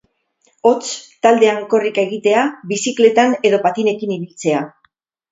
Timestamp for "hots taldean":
0.67-1.59